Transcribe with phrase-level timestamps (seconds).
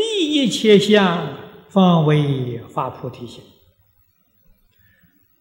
[0.00, 1.36] 利一切相，
[1.68, 3.42] 方为发菩提心；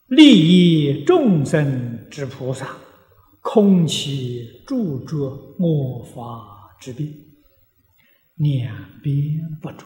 [0.08, 2.78] 利益众生之菩萨，
[3.40, 7.08] 空其著着我法之病，
[8.36, 9.86] 两边不足。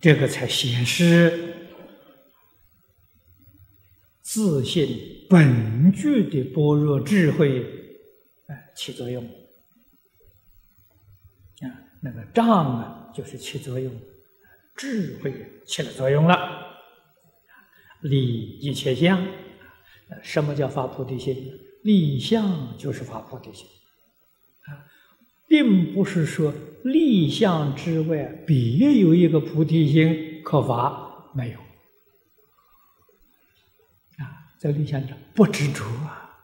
[0.00, 1.56] 这个才显示
[4.22, 7.60] 自信本具的般若智慧，
[8.46, 9.24] 哎，起作用。
[11.62, 11.66] 啊，
[12.02, 13.92] 那个障啊，就是起作用，
[14.76, 15.32] 智慧
[15.66, 16.34] 起了作用了。
[18.02, 19.26] 立一切相，
[20.22, 21.34] 什么叫发菩提心？
[21.82, 23.66] 立相就是发菩提心。
[24.66, 24.84] 啊
[25.48, 31.58] 并不是说立相之外别有一个菩提心可发，没有，
[34.58, 36.38] 在立相者不执着啊，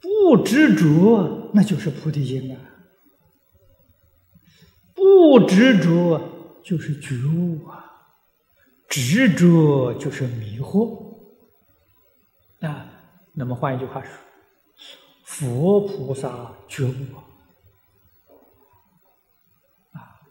[0.00, 2.60] 不执着那就是菩提心啊，
[4.94, 7.84] 不执着就是觉悟啊，
[8.88, 11.16] 执着就是迷惑
[12.60, 12.90] 啊。
[13.34, 14.10] 那么换一句话说，
[15.24, 17.24] 佛菩萨觉悟啊。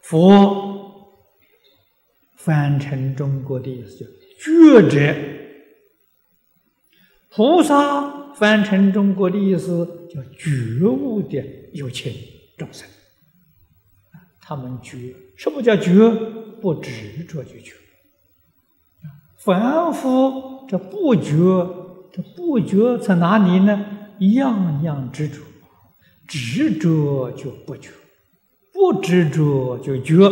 [0.02, 1.12] 佛
[2.38, 4.06] 翻成中国的意思叫
[4.40, 5.14] 觉者，
[7.36, 12.14] 菩萨翻成中国的意思叫觉悟的有情
[12.58, 12.88] 众生。
[14.40, 16.12] 他们觉，什么叫觉？
[16.62, 17.74] 不执着就觉。
[19.40, 21.32] 凡夫这不觉，
[22.14, 23.84] 这不觉在哪里呢？
[24.20, 25.42] 样样执着，
[26.28, 27.90] 执着就不觉。
[28.72, 30.30] 不执着就觉，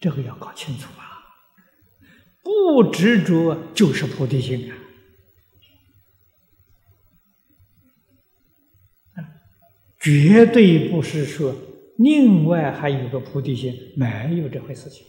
[0.00, 1.20] 这个要搞清楚啊！
[2.42, 4.76] 不执着就是菩提心啊！
[10.02, 11.54] 绝对不是说
[11.96, 15.06] 另外还有个菩提心，没有这回事情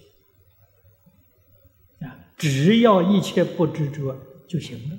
[2.02, 2.30] 啊！
[2.38, 4.16] 只要一切不执着
[4.48, 4.98] 就行了。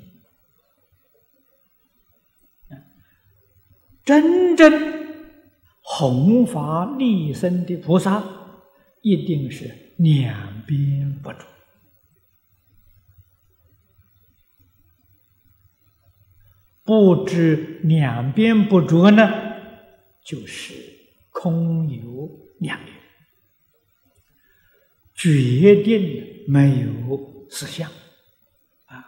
[4.05, 5.05] 真正。
[5.87, 8.25] 弘法利生的菩萨，
[9.03, 11.45] 一定是两边不着。
[16.83, 19.54] 不知两边不着呢，
[20.25, 20.75] 就是
[21.31, 22.31] 空有
[22.61, 22.97] 两边，
[25.15, 27.91] 决定没有实相
[28.87, 29.05] 啊！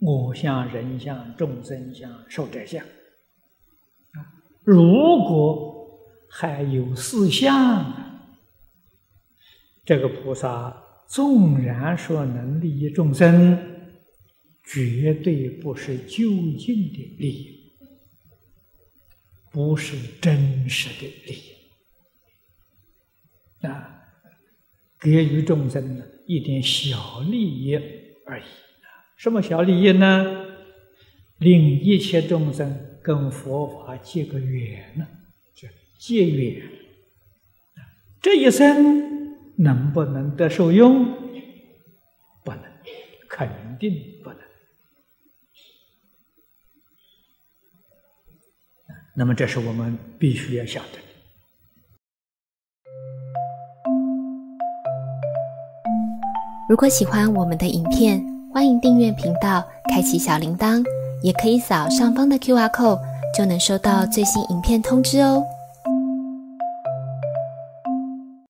[0.00, 4.26] 我相、人相、众生相、寿者相啊！
[4.64, 4.82] 如
[5.24, 7.94] 果还有四相，
[9.84, 13.56] 这个菩萨纵然说能利益众生，
[14.64, 16.28] 绝对不是究
[16.58, 17.57] 竟的利益，
[19.50, 21.52] 不是真实的利益
[23.66, 24.02] 啊，
[25.00, 27.74] 给予众生的一点小利益
[28.26, 28.44] 而已。
[29.16, 30.44] 什么小利益呢？
[31.38, 35.06] 令一切众生跟佛法结个缘呢？
[35.98, 36.68] 结缘，
[38.20, 41.04] 这一生能不能得受用？
[42.44, 42.62] 不能，
[43.28, 44.37] 肯定不能。
[49.18, 50.98] 那么，这是我们必须要想的。
[56.70, 58.24] 如果喜欢我们的影片，
[58.54, 60.84] 欢迎订阅频道，开启小铃铛，
[61.20, 63.00] 也可以扫上方的 Q R code，
[63.36, 65.42] 就能收到最新影片通知哦。